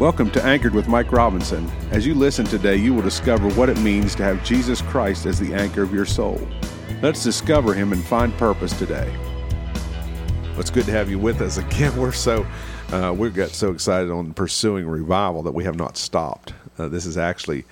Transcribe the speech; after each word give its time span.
Welcome 0.00 0.32
to 0.32 0.44
Anchored 0.44 0.74
with 0.74 0.88
Mike 0.88 1.12
Robinson. 1.12 1.70
As 1.92 2.04
you 2.04 2.16
listen 2.16 2.44
today, 2.44 2.74
you 2.74 2.92
will 2.92 3.02
discover 3.02 3.48
what 3.50 3.68
it 3.68 3.78
means 3.78 4.16
to 4.16 4.24
have 4.24 4.42
Jesus 4.42 4.82
Christ 4.82 5.24
as 5.24 5.38
the 5.38 5.54
anchor 5.54 5.84
of 5.84 5.94
your 5.94 6.04
soul. 6.04 6.44
Let's 7.00 7.22
discover 7.22 7.74
Him 7.74 7.92
and 7.92 8.04
find 8.04 8.36
purpose 8.36 8.76
today. 8.76 9.08
Well, 10.42 10.58
it's 10.58 10.70
good 10.70 10.86
to 10.86 10.90
have 10.90 11.08
you 11.08 11.20
with 11.20 11.40
us 11.40 11.58
again. 11.58 11.96
We're 12.00 12.10
so 12.10 12.44
uh, 12.90 13.14
we 13.16 13.30
got 13.30 13.50
so 13.50 13.70
excited 13.70 14.10
on 14.10 14.34
pursuing 14.34 14.88
revival 14.88 15.44
that 15.44 15.52
we 15.52 15.62
have 15.62 15.76
not 15.76 15.96
stopped. 15.96 16.54
Uh, 16.76 16.88
this 16.88 17.06
is 17.06 17.16
actually 17.16 17.64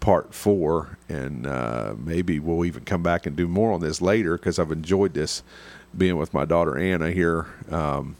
part 0.00 0.34
four, 0.34 0.98
and 1.08 1.46
uh, 1.46 1.94
maybe 1.96 2.40
we'll 2.40 2.66
even 2.66 2.84
come 2.84 3.02
back 3.02 3.24
and 3.24 3.36
do 3.36 3.48
more 3.48 3.72
on 3.72 3.80
this 3.80 4.02
later 4.02 4.36
because 4.36 4.58
I've 4.58 4.70
enjoyed 4.70 5.14
this 5.14 5.42
being 5.96 6.18
with 6.18 6.34
my 6.34 6.44
daughter 6.44 6.76
Anna 6.76 7.10
here 7.10 7.46
um, 7.70 8.16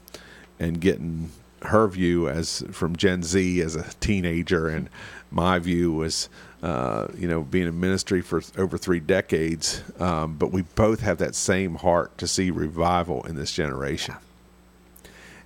and 0.59 0.81
getting 0.81 1.31
her 1.63 1.87
view 1.89 2.29
as 2.29 2.65
from 2.71 2.97
Gen 2.97 3.23
Z 3.23 3.61
as 3.61 3.77
a 3.77 3.85
teenager, 4.01 4.69
and 4.69 4.89
my 5.31 5.59
view 5.59 5.93
was, 5.93 6.29
uh, 6.63 7.09
you 7.17 7.29
know, 7.29 7.43
being 7.43 7.67
in 7.67 7.79
ministry 7.79 8.21
for 8.21 8.43
over 8.57 8.79
three 8.79 9.01
decades. 9.01 9.83
Um, 9.99 10.37
but 10.37 10.53
we 10.53 10.63
both 10.63 11.01
have 11.01 11.19
that 11.19 11.35
same 11.35 11.77
heart 11.77 12.17
to 12.19 12.27
see 12.27 12.51
revival 12.51 13.25
in 13.27 13.37
this 13.37 13.53
generation. 13.53 14.17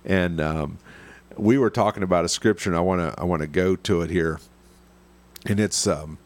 And 0.03 0.39
um, 0.39 0.77
we 1.37 1.57
were 1.57 1.69
talking 1.69 2.03
about 2.03 2.25
a 2.25 2.29
scripture, 2.29 2.69
and 2.69 2.77
I 2.77 2.81
want 2.81 3.01
to 3.01 3.19
I 3.19 3.25
want 3.25 3.41
to 3.41 3.47
go 3.47 3.75
to 3.75 4.01
it 4.01 4.09
here, 4.09 4.39
and 5.45 5.59
it's 5.59 5.87
um, 5.87 6.17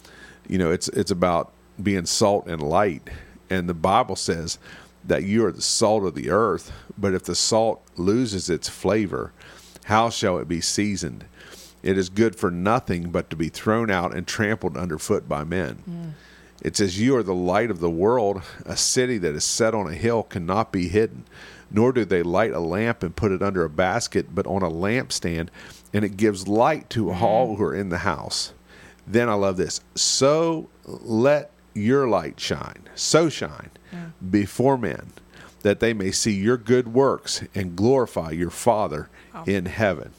you 0.47 0.58
know 0.58 0.71
it's 0.71 0.88
it's 0.89 1.11
about 1.11 1.52
being 1.81 2.05
salt 2.05 2.47
and 2.47 2.61
light, 2.61 3.09
and 3.49 3.67
the 3.67 3.73
Bible 3.73 4.16
says 4.16 4.59
that 5.05 5.23
you 5.23 5.45
are 5.45 5.52
the 5.52 5.61
salt 5.61 6.03
of 6.03 6.13
the 6.13 6.30
earth, 6.30 6.71
but 6.97 7.13
if 7.13 7.23
the 7.23 7.35
salt 7.35 7.81
loses 7.95 8.49
its 8.49 8.67
flavor, 8.67 9.31
how 9.89 10.11
shall 10.11 10.38
it 10.38 10.48
be 10.48 10.61
seasoned? 10.61 11.25
It 11.81 11.97
is 11.97 12.09
good 12.09 12.35
for 12.35 12.52
nothing 12.52 13.09
but 13.09 13.31
to 13.31 13.35
be 13.35 13.50
thrown 13.50 13.89
out 13.89 14.16
and 14.16 14.27
trampled 14.27 14.77
underfoot 14.77 15.27
by 15.27 15.44
men. 15.44 15.81
Mm. 15.89 16.11
It 16.61 16.77
says, 16.77 17.02
You 17.02 17.16
are 17.16 17.23
the 17.23 17.33
light 17.33 17.72
of 17.72 17.80
the 17.80 17.89
world. 17.89 18.44
A 18.66 18.77
city 18.77 19.17
that 19.17 19.33
is 19.33 19.44
set 19.44 19.73
on 19.73 19.88
a 19.88 19.95
hill 19.95 20.22
cannot 20.22 20.72
be 20.72 20.89
hidden, 20.89 21.25
nor 21.72 21.91
do 21.91 22.05
they 22.05 22.22
light 22.22 22.52
a 22.52 22.59
lamp 22.59 23.02
and 23.02 23.16
put 23.16 23.31
it 23.31 23.41
under 23.41 23.64
a 23.64 23.69
basket, 23.69 24.36
but 24.36 24.45
on 24.45 24.61
a 24.61 24.69
lampstand, 24.69 25.49
and 25.92 26.05
it 26.05 26.17
gives 26.17 26.47
light 26.47 26.88
to 26.92 27.05
mm. 27.05 27.19
all 27.19 27.55
who 27.55 27.64
are 27.64 27.75
in 27.75 27.89
the 27.89 27.99
house. 27.99 28.53
Then 29.08 29.27
I 29.27 29.33
love 29.33 29.58
this. 29.58 29.81
So 29.95 30.69
let 30.86 31.49
your 31.73 32.08
light 32.08 32.39
shine, 32.39 32.88
so 32.94 33.27
shine 33.27 33.71
mm. 33.92 34.11
before 34.30 34.77
men, 34.77 35.14
that 35.61 35.79
they 35.79 35.93
may 35.93 36.11
see 36.11 36.33
your 36.33 36.57
good 36.57 36.93
works 36.93 37.43
and 37.53 37.75
glorify 37.75 38.31
your 38.31 38.49
Father 38.49 39.09
wow. 39.33 39.43
in 39.45 39.65
heaven. 39.65 40.13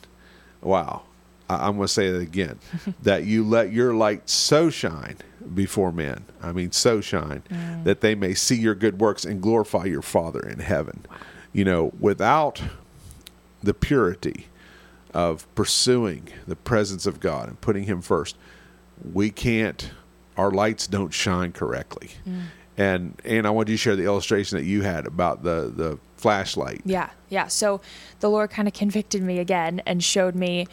Wow. 0.60 1.02
I, 1.48 1.68
am 1.68 1.76
going 1.76 1.86
to 1.86 1.92
say 1.92 2.10
that 2.10 2.20
again 2.20 2.58
that 3.02 3.24
you 3.24 3.44
let 3.44 3.72
your 3.72 3.94
light 3.94 4.28
so 4.28 4.70
shine 4.70 5.16
before 5.54 5.92
men. 5.92 6.24
I 6.42 6.52
mean, 6.52 6.72
so 6.72 7.00
shine 7.00 7.42
mm. 7.50 7.84
that 7.84 8.00
they 8.00 8.14
may 8.14 8.34
see 8.34 8.56
your 8.56 8.74
good 8.74 9.00
works 9.00 9.24
and 9.24 9.40
glorify 9.40 9.84
your 9.86 10.02
Father 10.02 10.40
in 10.40 10.60
heaven. 10.60 11.04
Wow. 11.10 11.16
You 11.52 11.64
know, 11.64 11.92
without 11.98 12.62
the 13.62 13.74
purity 13.74 14.46
of 15.12 15.52
pursuing 15.54 16.28
the 16.46 16.56
presence 16.56 17.06
of 17.06 17.18
God 17.18 17.48
and 17.48 17.60
putting 17.60 17.84
Him 17.84 18.00
first, 18.00 18.36
we 19.12 19.30
can't, 19.30 19.90
our 20.36 20.50
lights 20.50 20.86
don't 20.86 21.12
shine 21.12 21.52
correctly. 21.52 22.10
Mm. 22.28 22.44
And 22.76 23.20
and 23.24 23.46
I 23.46 23.50
want 23.50 23.68
you 23.68 23.74
to 23.74 23.78
share 23.78 23.96
the 23.96 24.04
illustration 24.04 24.56
that 24.58 24.64
you 24.64 24.82
had 24.82 25.06
about 25.06 25.42
the 25.42 25.72
the 25.74 25.98
flashlight. 26.16 26.82
Yeah, 26.84 27.10
yeah. 27.28 27.48
So 27.48 27.80
the 28.20 28.30
Lord 28.30 28.50
kind 28.50 28.68
of 28.68 28.74
convicted 28.74 29.22
me 29.22 29.38
again 29.38 29.82
and 29.86 30.02
showed 30.02 30.34
me 30.34 30.66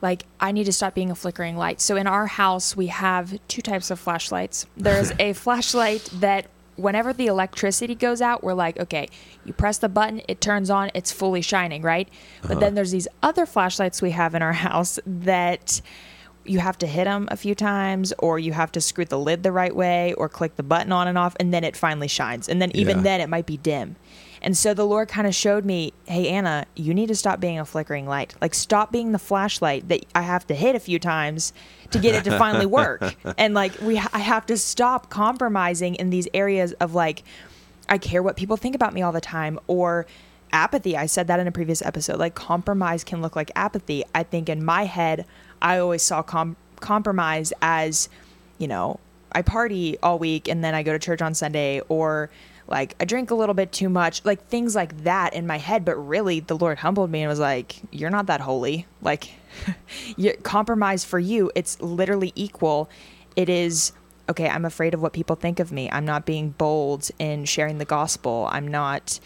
like 0.00 0.24
I 0.40 0.52
need 0.52 0.64
to 0.64 0.72
stop 0.72 0.94
being 0.94 1.10
a 1.10 1.14
flickering 1.14 1.56
light. 1.56 1.80
So 1.80 1.96
in 1.96 2.06
our 2.06 2.26
house 2.26 2.76
we 2.76 2.88
have 2.88 3.38
two 3.48 3.62
types 3.62 3.90
of 3.90 3.98
flashlights. 3.98 4.66
There's 4.76 5.12
a 5.18 5.32
flashlight 5.32 6.08
that 6.14 6.46
whenever 6.78 7.12
the 7.12 7.26
electricity 7.26 7.94
goes 7.94 8.22
out, 8.22 8.42
we're 8.44 8.54
like, 8.54 8.78
okay, 8.78 9.08
you 9.44 9.52
press 9.52 9.78
the 9.78 9.88
button, 9.88 10.22
it 10.28 10.40
turns 10.40 10.70
on, 10.70 10.90
it's 10.94 11.10
fully 11.10 11.42
shining, 11.42 11.82
right? 11.82 12.08
But 12.42 12.52
uh-huh. 12.52 12.60
then 12.60 12.74
there's 12.74 12.92
these 12.92 13.08
other 13.22 13.46
flashlights 13.46 14.00
we 14.00 14.12
have 14.12 14.34
in 14.34 14.42
our 14.42 14.52
house 14.68 14.98
that 15.04 15.82
you 16.48 16.58
have 16.58 16.78
to 16.78 16.86
hit 16.86 17.04
them 17.04 17.28
a 17.30 17.36
few 17.36 17.54
times 17.54 18.12
or 18.18 18.38
you 18.38 18.52
have 18.52 18.72
to 18.72 18.80
screw 18.80 19.04
the 19.04 19.18
lid 19.18 19.42
the 19.42 19.52
right 19.52 19.74
way 19.74 20.14
or 20.14 20.28
click 20.28 20.56
the 20.56 20.62
button 20.62 20.92
on 20.92 21.08
and 21.08 21.18
off 21.18 21.36
and 21.38 21.52
then 21.52 21.64
it 21.64 21.76
finally 21.76 22.08
shines. 22.08 22.48
And 22.48 22.60
then 22.60 22.70
even 22.74 22.98
yeah. 22.98 23.02
then 23.02 23.20
it 23.20 23.28
might 23.28 23.46
be 23.46 23.56
dim. 23.56 23.96
And 24.40 24.56
so 24.56 24.72
the 24.72 24.86
lord 24.86 25.08
kind 25.08 25.26
of 25.26 25.34
showed 25.34 25.64
me 25.64 25.92
hey 26.06 26.28
anna 26.28 26.64
you 26.76 26.94
need 26.94 27.08
to 27.08 27.16
stop 27.16 27.40
being 27.40 27.58
a 27.58 27.64
flickering 27.64 28.06
light. 28.06 28.34
Like 28.40 28.54
stop 28.54 28.92
being 28.92 29.12
the 29.12 29.18
flashlight 29.18 29.88
that 29.88 30.04
i 30.14 30.22
have 30.22 30.46
to 30.46 30.54
hit 30.54 30.74
a 30.74 30.80
few 30.80 30.98
times 30.98 31.52
to 31.90 31.98
get 31.98 32.14
it 32.14 32.24
to 32.30 32.38
finally 32.38 32.66
work. 32.80 33.14
And 33.36 33.54
like 33.54 33.78
we 33.80 33.98
i 33.98 34.18
have 34.18 34.46
to 34.46 34.56
stop 34.56 35.10
compromising 35.10 35.94
in 35.96 36.10
these 36.10 36.28
areas 36.34 36.72
of 36.74 36.94
like 36.94 37.22
i 37.88 37.98
care 37.98 38.22
what 38.22 38.36
people 38.36 38.56
think 38.56 38.74
about 38.74 38.94
me 38.94 39.02
all 39.02 39.12
the 39.12 39.20
time 39.20 39.58
or 39.66 40.06
apathy 40.52 40.96
i 40.96 41.06
said 41.06 41.26
that 41.26 41.40
in 41.40 41.46
a 41.46 41.52
previous 41.52 41.82
episode 41.82 42.18
like 42.18 42.34
compromise 42.34 43.04
can 43.04 43.20
look 43.22 43.36
like 43.36 43.50
apathy 43.54 44.04
i 44.14 44.22
think 44.22 44.48
in 44.48 44.64
my 44.64 44.84
head 44.84 45.24
I 45.60 45.78
always 45.78 46.02
saw 46.02 46.22
com- 46.22 46.56
compromise 46.80 47.52
as, 47.62 48.08
you 48.58 48.68
know, 48.68 49.00
I 49.32 49.42
party 49.42 49.98
all 50.02 50.18
week 50.18 50.48
and 50.48 50.64
then 50.64 50.74
I 50.74 50.82
go 50.82 50.92
to 50.92 50.98
church 50.98 51.20
on 51.20 51.34
Sunday 51.34 51.80
or 51.88 52.30
like 52.66 52.94
I 53.00 53.04
drink 53.04 53.30
a 53.30 53.34
little 53.34 53.54
bit 53.54 53.72
too 53.72 53.88
much, 53.88 54.24
like 54.24 54.46
things 54.48 54.74
like 54.74 55.04
that 55.04 55.34
in 55.34 55.46
my 55.46 55.58
head. 55.58 55.84
But 55.84 55.96
really, 55.96 56.40
the 56.40 56.56
Lord 56.56 56.78
humbled 56.78 57.10
me 57.10 57.22
and 57.22 57.28
was 57.28 57.38
like, 57.38 57.76
"You're 57.90 58.10
not 58.10 58.26
that 58.26 58.40
holy. 58.40 58.86
Like, 59.00 59.30
compromise 60.42 61.04
for 61.04 61.18
you, 61.18 61.50
it's 61.54 61.80
literally 61.80 62.32
equal. 62.34 62.90
It 63.36 63.48
is 63.48 63.92
okay. 64.28 64.48
I'm 64.48 64.64
afraid 64.66 64.92
of 64.92 65.00
what 65.00 65.12
people 65.14 65.36
think 65.36 65.60
of 65.60 65.72
me. 65.72 65.90
I'm 65.90 66.04
not 66.04 66.26
being 66.26 66.50
bold 66.50 67.10
in 67.18 67.46
sharing 67.46 67.78
the 67.78 67.86
gospel. 67.86 68.48
I'm 68.50 68.68
not, 68.68 69.18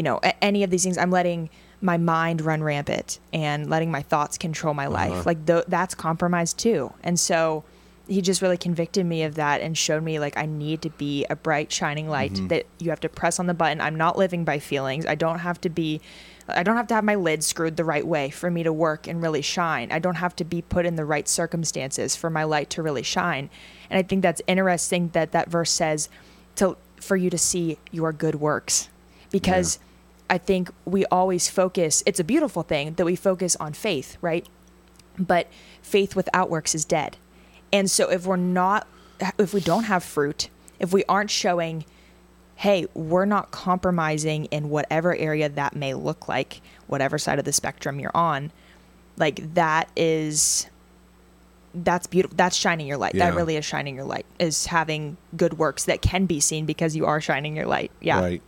you 0.00 0.04
know, 0.04 0.18
any 0.40 0.62
of 0.64 0.70
these 0.70 0.82
things. 0.82 0.96
I'm 0.96 1.10
letting." 1.10 1.50
my 1.82 1.96
mind 1.96 2.42
run 2.42 2.62
rampant 2.62 3.18
and 3.32 3.70
letting 3.70 3.90
my 3.90 4.02
thoughts 4.02 4.36
control 4.36 4.74
my 4.74 4.86
life. 4.86 5.12
Uh-huh. 5.12 5.22
Like 5.24 5.46
th- 5.46 5.64
that's 5.68 5.94
compromise 5.94 6.52
too. 6.52 6.92
And 7.02 7.18
so 7.18 7.64
he 8.06 8.20
just 8.20 8.42
really 8.42 8.58
convicted 8.58 9.06
me 9.06 9.22
of 9.22 9.36
that 9.36 9.60
and 9.60 9.76
showed 9.78 10.02
me 10.02 10.18
like 10.18 10.36
I 10.36 10.44
need 10.44 10.82
to 10.82 10.90
be 10.90 11.24
a 11.30 11.36
bright 11.36 11.72
shining 11.72 12.08
light 12.08 12.34
mm-hmm. 12.34 12.48
that 12.48 12.66
you 12.78 12.90
have 12.90 13.00
to 13.00 13.08
press 13.08 13.38
on 13.38 13.46
the 13.46 13.54
button. 13.54 13.80
I'm 13.80 13.96
not 13.96 14.18
living 14.18 14.44
by 14.44 14.58
feelings. 14.58 15.06
I 15.06 15.14
don't 15.14 15.38
have 15.38 15.60
to 15.62 15.70
be 15.70 16.00
I 16.48 16.64
don't 16.64 16.76
have 16.76 16.88
to 16.88 16.94
have 16.94 17.04
my 17.04 17.14
lid 17.14 17.44
screwed 17.44 17.76
the 17.76 17.84
right 17.84 18.06
way 18.06 18.28
for 18.28 18.50
me 18.50 18.64
to 18.64 18.72
work 18.72 19.06
and 19.06 19.22
really 19.22 19.42
shine. 19.42 19.92
I 19.92 20.00
don't 20.00 20.16
have 20.16 20.34
to 20.36 20.44
be 20.44 20.62
put 20.62 20.84
in 20.84 20.96
the 20.96 21.04
right 21.04 21.28
circumstances 21.28 22.16
for 22.16 22.28
my 22.28 22.42
light 22.42 22.70
to 22.70 22.82
really 22.82 23.04
shine. 23.04 23.48
And 23.88 23.98
I 23.98 24.02
think 24.02 24.22
that's 24.22 24.42
interesting 24.48 25.10
that 25.10 25.30
that 25.30 25.48
verse 25.48 25.70
says 25.70 26.08
to 26.56 26.76
for 26.96 27.16
you 27.16 27.30
to 27.30 27.38
see 27.38 27.78
your 27.92 28.12
good 28.12 28.34
works 28.34 28.88
because 29.30 29.78
yeah 29.80 29.86
I 30.30 30.38
think 30.38 30.70
we 30.84 31.04
always 31.06 31.50
focus, 31.50 32.02
it's 32.06 32.20
a 32.20 32.24
beautiful 32.24 32.62
thing 32.62 32.94
that 32.94 33.04
we 33.04 33.16
focus 33.16 33.56
on 33.56 33.72
faith, 33.72 34.16
right? 34.22 34.46
But 35.18 35.48
faith 35.82 36.14
without 36.14 36.48
works 36.48 36.74
is 36.74 36.84
dead. 36.84 37.16
And 37.72 37.90
so 37.90 38.08
if 38.08 38.26
we're 38.26 38.36
not, 38.36 38.86
if 39.38 39.52
we 39.52 39.60
don't 39.60 39.84
have 39.84 40.04
fruit, 40.04 40.48
if 40.78 40.92
we 40.92 41.04
aren't 41.08 41.30
showing, 41.30 41.84
hey, 42.56 42.86
we're 42.94 43.24
not 43.24 43.50
compromising 43.50 44.44
in 44.46 44.70
whatever 44.70 45.14
area 45.16 45.48
that 45.48 45.74
may 45.74 45.94
look 45.94 46.28
like, 46.28 46.62
whatever 46.86 47.18
side 47.18 47.38
of 47.40 47.44
the 47.44 47.52
spectrum 47.52 47.98
you're 47.98 48.16
on, 48.16 48.52
like 49.16 49.54
that 49.54 49.90
is 49.96 50.68
that's 51.72 52.06
beautiful 52.08 52.36
that's 52.36 52.56
shining 52.56 52.86
your 52.86 52.96
light 52.96 53.14
yeah. 53.14 53.30
that 53.30 53.36
really 53.36 53.56
is 53.56 53.64
shining 53.64 53.94
your 53.94 54.04
light 54.04 54.26
is 54.40 54.66
having 54.66 55.16
good 55.36 55.56
works 55.56 55.84
that 55.84 56.02
can 56.02 56.26
be 56.26 56.40
seen 56.40 56.66
because 56.66 56.96
you 56.96 57.06
are 57.06 57.20
shining 57.20 57.54
your 57.54 57.66
light 57.66 57.92
yeah 58.00 58.20
right 58.20 58.42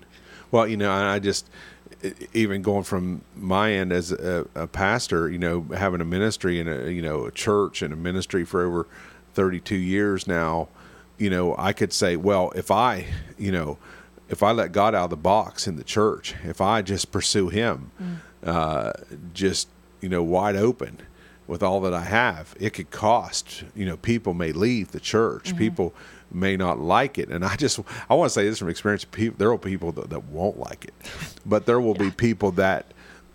well 0.52 0.68
you 0.68 0.76
know 0.76 0.92
i 0.92 1.18
just 1.18 1.48
even 2.32 2.62
going 2.62 2.82
from 2.82 3.22
my 3.36 3.72
end 3.72 3.92
as 3.92 4.12
a, 4.12 4.46
a, 4.54 4.66
pastor, 4.66 5.30
you 5.30 5.38
know, 5.38 5.66
having 5.76 6.00
a 6.00 6.04
ministry 6.04 6.58
and 6.58 6.68
a 6.68 6.92
you 6.92 7.02
know 7.02 7.26
a 7.26 7.30
church 7.30 7.82
and 7.82 7.92
a 7.92 7.96
ministry 7.96 8.44
for 8.44 8.62
over 8.62 8.86
32 9.34 9.76
years 9.76 10.26
now, 10.26 10.68
you 11.18 11.30
know, 11.30 11.54
I 11.56 11.72
could 11.72 11.92
say, 11.92 12.16
well, 12.16 12.52
if 12.54 12.70
I, 12.70 13.06
you 13.38 13.52
know, 13.52 13.78
if 14.28 14.42
I 14.42 14.52
let 14.52 14.72
God 14.72 14.94
out 14.94 15.04
of 15.04 15.10
the 15.10 15.16
box 15.16 15.66
in 15.66 15.76
the 15.76 15.84
church, 15.84 16.34
if 16.44 16.60
I 16.60 16.82
just 16.82 17.12
pursue 17.12 17.48
Him, 17.48 17.90
mm. 18.02 18.16
uh, 18.44 18.92
just 19.32 19.68
you 20.00 20.08
know, 20.08 20.22
wide 20.22 20.56
open 20.56 20.98
with 21.46 21.62
all 21.62 21.80
that 21.82 21.94
I 21.94 22.04
have, 22.04 22.54
it 22.58 22.70
could 22.70 22.90
cost. 22.90 23.64
You 23.74 23.86
know, 23.86 23.96
people 23.96 24.34
may 24.34 24.52
leave 24.52 24.92
the 24.92 25.00
church. 25.00 25.50
Mm-hmm. 25.50 25.58
People 25.58 25.94
may 26.30 26.56
not 26.56 26.78
like 26.78 27.18
it. 27.18 27.28
And 27.28 27.44
I 27.44 27.56
just 27.56 27.80
I 28.08 28.14
want 28.14 28.30
to 28.30 28.34
say 28.34 28.44
this 28.44 28.58
from 28.58 28.68
experience. 28.68 29.04
People, 29.04 29.36
there 29.38 29.50
are 29.50 29.58
people 29.58 29.92
that, 29.92 30.10
that 30.10 30.24
won't 30.24 30.58
like 30.58 30.84
it, 30.84 30.94
but 31.44 31.66
there 31.66 31.80
will 31.80 31.96
yeah. 31.96 32.04
be 32.04 32.10
people 32.10 32.52
that 32.52 32.86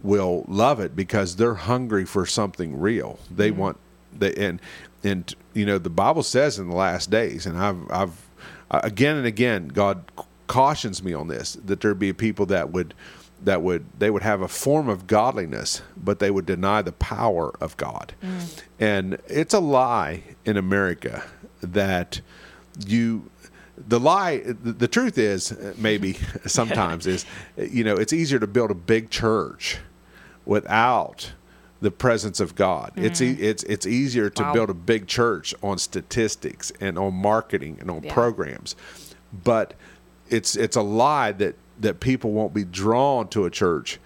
will 0.04 0.46
love 0.48 0.80
it 0.80 0.96
because 0.96 1.36
they're 1.36 1.56
hungry 1.56 2.06
for 2.06 2.26
something 2.26 2.80
real. 2.80 3.20
They 3.30 3.52
mm-hmm. 3.52 3.60
want 3.60 3.78
the 4.18 4.38
and 4.38 4.62
and 5.04 5.34
you 5.54 5.66
know 5.66 5.78
the 5.78 5.90
Bible 5.90 6.24
says 6.24 6.60
in 6.60 6.70
the 6.70 6.76
last 6.76 7.10
days, 7.10 7.46
and 7.46 7.58
I've 7.58 7.92
I've 7.92 8.28
again 8.70 9.18
and 9.18 9.26
again 9.26 9.68
God 9.70 10.04
cautions 10.48 11.04
me 11.04 11.14
on 11.14 11.28
this 11.28 11.58
that 11.66 11.82
there 11.82 11.94
be 11.94 12.14
people 12.14 12.46
that 12.48 12.72
would 12.72 12.94
that 13.44 13.62
would 13.62 13.86
they 13.98 14.10
would 14.10 14.24
have 14.24 14.42
a 14.42 14.48
form 14.48 14.90
of 14.90 15.08
godliness, 15.08 15.82
but 15.96 16.20
they 16.20 16.32
would 16.32 16.46
deny 16.46 16.82
the 16.82 16.92
power 16.92 17.54
of 17.62 17.78
God. 17.78 18.14
Mm. 18.24 18.62
And 18.80 19.18
it's 19.28 19.54
a 19.54 19.60
lie 19.60 20.24
in 20.46 20.58
America 20.58 21.24
that 21.62 22.22
you 22.86 23.30
the 23.78 24.00
lie 24.00 24.40
the, 24.40 24.72
the 24.74 24.88
truth 24.88 25.18
is 25.18 25.52
uh, 25.52 25.74
maybe 25.78 26.14
sometimes 26.46 27.06
is 27.08 27.26
uh, 27.60 27.64
you 27.64 27.84
know 27.84 27.96
it's 27.96 28.14
easier 28.14 28.40
to 28.40 28.48
build 28.48 28.72
a 28.72 28.76
big 28.76 29.10
church 29.10 29.78
without 30.46 31.34
the 31.80 31.92
presence 31.92 32.40
of 32.40 32.56
God. 32.56 32.92
It's 32.96 33.22
e- 33.22 33.36
mm. 33.36 33.40
it's 33.40 33.64
it's 33.64 33.86
easier 33.86 34.30
to 34.32 34.44
Wow. 34.44 34.54
build 34.54 34.70
a 34.72 34.74
big 34.74 35.06
church 35.08 35.54
on 35.62 35.78
statistics 35.78 36.72
and 36.82 36.98
on 36.98 37.14
marketing 37.14 37.78
and 37.80 37.92
on 37.92 38.04
Yeah. 38.04 38.14
programs. 38.14 38.76
But 39.44 39.76
it's 40.30 40.56
it's 40.56 40.76
a 40.76 40.82
lie 40.82 41.32
that 41.34 41.56
that 41.80 42.00
people 42.00 42.32
won't 42.32 42.54
be 42.54 42.64
drawn 42.64 43.28
to 43.30 43.46
a 43.46 43.50
church 43.50 44.00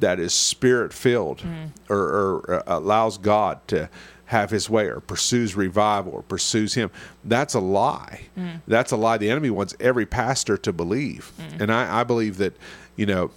that 0.00 0.18
is 0.18 0.34
spirit 0.34 0.92
filled 0.92 1.38
mm-hmm. 1.38 1.92
or, 1.92 1.98
or 1.98 2.54
uh, 2.54 2.62
allows 2.78 3.18
God 3.18 3.60
to 3.68 3.88
have 4.26 4.50
his 4.50 4.68
way 4.68 4.86
or 4.86 5.00
pursues 5.00 5.54
revival 5.54 6.12
or 6.12 6.22
pursues 6.22 6.74
him. 6.74 6.90
That's 7.22 7.54
a 7.54 7.60
lie. 7.60 8.22
Mm. 8.36 8.62
That's 8.66 8.90
a 8.90 8.96
lie 8.96 9.18
the 9.18 9.30
enemy 9.30 9.50
wants 9.50 9.76
every 9.78 10.06
pastor 10.06 10.56
to 10.56 10.72
believe. 10.72 11.32
Mm. 11.38 11.60
And 11.60 11.72
I, 11.72 12.00
I 12.00 12.04
believe 12.04 12.38
that, 12.38 12.56
you 12.96 13.04
know, 13.04 13.30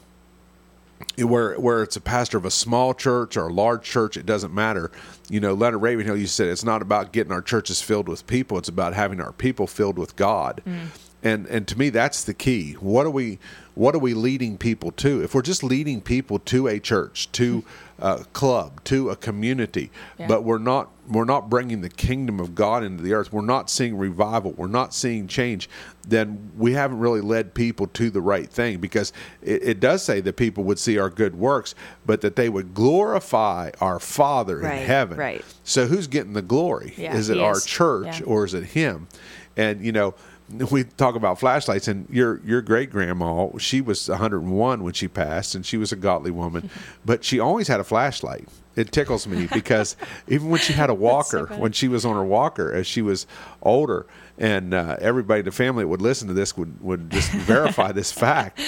where 1.18 1.56
where 1.60 1.84
it's 1.84 1.96
a 1.96 2.02
pastor 2.02 2.38
of 2.38 2.46
a 2.46 2.52
small 2.52 2.94
church 2.94 3.36
or 3.36 3.48
a 3.48 3.54
large 3.54 3.84
church, 3.84 4.16
it 4.16 4.26
doesn't 4.26 4.54
matter. 4.54 4.92
You 5.30 5.40
know, 5.40 5.54
Leonard 5.54 5.82
Ravenhill, 5.82 6.18
you 6.18 6.28
said 6.28 6.48
it's 6.48 6.64
not 6.64 6.82
about 6.82 7.12
getting 7.12 7.34
our 7.34 7.42
churches 7.42 7.82
filled 7.82 8.08
with 8.08 8.26
people; 8.28 8.58
it's 8.58 8.70
about 8.70 8.94
having 8.94 9.20
our 9.20 9.34
people 9.34 9.68
filled 9.68 9.98
with 9.98 10.16
God. 10.16 10.62
Mm. 10.66 10.88
And 11.24 11.48
and 11.48 11.68
to 11.68 11.78
me, 11.78 11.90
that's 11.90 12.24
the 12.24 12.34
key. 12.34 12.74
What 12.74 13.06
are 13.06 13.12
we 13.12 13.40
what 13.76 13.94
are 13.96 14.00
we 14.00 14.14
leading 14.14 14.58
people 14.58 14.92
to? 14.92 15.22
If 15.24 15.36
we're 15.36 15.42
just 15.42 15.64
leading 15.64 16.02
people 16.02 16.40
to 16.40 16.68
a 16.68 16.80
church, 16.80 17.32
to 17.34 17.64
a 18.00 18.26
club, 18.34 18.84
to 18.86 19.10
a 19.10 19.16
community, 19.16 19.90
Yeah. 20.18 20.28
but 20.28 20.44
we're 20.44 20.58
not 20.58 20.90
we're 21.08 21.24
not 21.24 21.52
bringing 21.52 21.82
the 21.82 21.90
kingdom 21.90 22.40
of 22.40 22.56
God 22.56 22.84
into 22.84 23.04
the 23.04 23.14
earth. 23.14 23.32
We're 23.32 23.42
not 23.42 23.70
seeing 23.70 23.96
revival. 23.96 24.54
We're 24.58 24.66
not 24.66 24.92
seeing 24.92 25.28
change. 25.28 25.70
Then 26.08 26.50
we 26.58 26.74
haven't 26.74 26.98
really 26.98 27.22
led 27.22 27.54
people 27.54 27.86
to 27.88 28.10
the 28.10 28.22
right 28.22 28.50
thing 28.50 28.80
because 28.80 29.14
it, 29.44 29.62
it 29.64 29.80
does 29.80 30.02
say 30.02 30.20
that 30.22 30.36
people 30.36 30.64
would 30.64 30.80
see 30.80 30.98
our 30.98 31.12
good 31.12 31.36
works, 31.36 31.76
but 32.08 32.22
that 32.22 32.36
they 32.36 32.50
would 32.50 32.74
glorify 32.74 33.70
our 33.82 34.00
Father 34.00 34.58
Right, 34.60 34.80
in 34.82 34.88
heaven. 34.88 35.18
right. 35.20 35.46
So 35.64 35.86
who's 35.86 36.08
getting 36.08 36.34
the 36.34 36.42
glory? 36.42 36.94
Yeah, 36.98 37.16
is 37.16 37.30
it 37.30 37.38
our 37.40 37.58
is. 37.58 37.66
church 37.66 38.22
Yeah. 38.22 38.26
or 38.26 38.44
is 38.46 38.54
it 38.56 38.64
Him? 38.64 39.08
And 39.56 39.86
you 39.86 39.92
know. 39.92 40.16
We 40.50 40.84
talk 40.84 41.16
about 41.16 41.40
flashlights, 41.40 41.88
and 41.88 42.08
your 42.10 42.40
your 42.46 42.62
great 42.62 42.92
grandma, 42.92 43.58
she 43.58 43.82
was 43.82 44.08
101 44.08 44.84
when 44.84 44.94
she 44.94 45.08
passed, 45.08 45.56
and 45.56 45.66
she 45.66 45.78
was 45.78 45.92
a 45.92 45.96
godly 45.96 46.32
woman, 46.32 46.70
but 47.06 47.24
she 47.24 47.40
always 47.40 47.68
had 47.68 47.80
a 47.80 47.84
flashlight. 47.84 48.48
It 48.76 48.92
tickles 48.92 49.26
me 49.26 49.48
because 49.54 49.96
even 50.28 50.50
when 50.50 50.60
she 50.60 50.74
had 50.74 50.90
a 50.90 50.94
walker, 50.94 51.48
funny. 51.48 51.62
when 51.62 51.72
she 51.72 51.88
was 51.88 52.06
on 52.06 52.16
her 52.16 52.24
walker 52.24 52.72
as 52.72 52.86
she 52.86 53.02
was 53.02 53.26
older, 53.64 54.06
and 54.38 54.74
uh, 54.74 54.98
everybody 55.00 55.40
in 55.40 55.46
the 55.46 55.52
family 55.52 55.84
that 55.84 55.88
would 55.88 56.02
listen 56.02 56.28
to 56.28 56.34
this 56.34 56.56
would 56.56 56.80
would 56.80 57.10
just 57.10 57.32
verify 57.32 57.92
this 57.92 58.12
fact. 58.12 58.62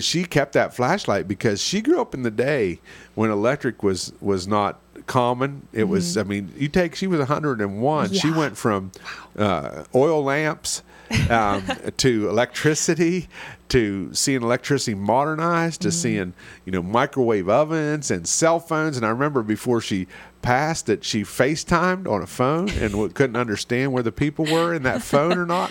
She 0.00 0.24
kept 0.24 0.54
that 0.54 0.72
flashlight 0.72 1.28
because 1.28 1.60
she 1.60 1.82
grew 1.82 2.00
up 2.00 2.14
in 2.14 2.22
the 2.22 2.30
day 2.30 2.80
when 3.14 3.30
electric 3.30 3.82
was 3.82 4.14
was 4.22 4.46
not 4.46 4.80
common. 5.06 5.66
It 5.72 5.84
was, 5.84 6.16
I 6.16 6.22
mean, 6.22 6.52
you 6.56 6.68
take 6.68 6.94
she 6.94 7.06
was 7.06 7.18
101. 7.18 8.12
She 8.14 8.30
went 8.30 8.56
from 8.56 8.92
uh, 9.36 9.84
oil 9.94 10.22
lamps 10.22 10.82
um, 11.30 11.64
to 11.96 12.28
electricity 12.28 13.28
to 13.68 14.12
seeing 14.14 14.42
electricity 14.42 14.94
modernized 14.94 15.82
to 15.82 15.92
seeing 15.92 16.32
you 16.64 16.72
know 16.72 16.82
microwave 16.82 17.48
ovens 17.48 18.10
and 18.10 18.26
cell 18.26 18.60
phones. 18.60 18.96
And 18.96 19.04
i 19.04 19.10
remember 19.10 19.42
before 19.42 19.80
she 19.80 20.06
passed 20.42 20.86
that 20.86 21.04
she 21.04 21.22
facetimed 21.22 22.10
on 22.10 22.22
a 22.22 22.26
phone 22.26 22.70
and 22.70 23.14
couldn't 23.14 23.36
understand 23.36 23.92
where 23.92 24.02
the 24.02 24.12
people 24.12 24.44
were 24.44 24.72
in 24.72 24.84
that 24.84 25.02
phone 25.02 25.36
or 25.36 25.46
not 25.46 25.70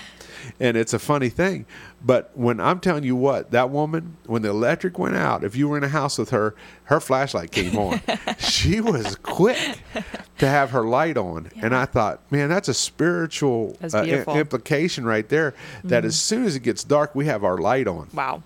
and 0.59 0.75
it's 0.77 0.93
a 0.93 0.99
funny 0.99 1.29
thing. 1.29 1.65
But 2.03 2.31
when 2.35 2.59
i'm 2.59 2.79
telling 2.79 3.03
you 3.03 3.15
what 3.15 3.51
that 3.51 3.69
woman 3.71 4.17
when 4.27 4.41
the 4.43 4.49
electric 4.49 4.97
went 4.99 5.15
out 5.15 5.43
if 5.43 5.55
you 5.55 5.67
were 5.67 5.77
in 5.77 5.83
a 5.83 5.87
house 5.89 6.17
with 6.17 6.29
her 6.29 6.55
her 6.85 6.99
flashlight 6.99 7.51
came 7.51 7.77
on. 7.77 8.01
She 8.37 8.81
was 8.81 9.15
quick 9.17 9.79
to 10.37 10.47
have 10.47 10.69
her 10.71 10.83
light 10.83 11.17
on. 11.17 11.49
And 11.61 11.75
i 11.75 11.85
thought 11.85 12.21
man 12.31 12.49
that's 12.49 12.67
a 12.67 12.73
spiritual 12.73 13.75
That's 13.79 13.93
uh, 13.95 13.99
i- 14.27 14.37
implication 14.39 15.05
right 15.05 15.27
there 15.27 15.53
that 15.83 16.05
as 16.05 16.19
soon 16.19 16.43
as 16.45 16.55
it 16.55 16.61
gets 16.63 16.83
dark 16.83 17.15
we 17.15 17.25
have 17.25 17.43
our 17.43 17.57
light 17.57 17.87
on. 17.87 18.09
Wow. 18.13 18.43